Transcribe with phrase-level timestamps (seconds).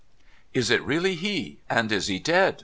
[0.55, 2.59] 'Is it really he, and is he dead